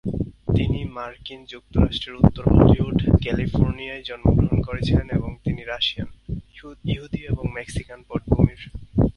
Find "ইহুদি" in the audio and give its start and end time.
6.91-7.21